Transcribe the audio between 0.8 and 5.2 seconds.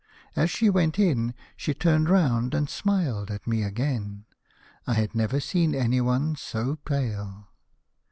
in, she turned round and smiled at me again. I had